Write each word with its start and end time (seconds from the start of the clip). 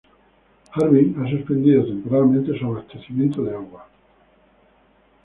Harbin 0.71 1.13
ha 1.19 1.29
suspendido 1.29 1.85
temporalmente 1.85 2.57
su 2.57 2.65
abastecimiento 2.65 3.43
de 3.43 3.53
agua. 3.55 3.87